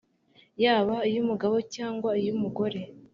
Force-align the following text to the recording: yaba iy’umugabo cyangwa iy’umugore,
yaba 0.63 0.95
iy’umugabo 1.09 1.55
cyangwa 1.75 2.09
iy’umugore, 2.21 2.79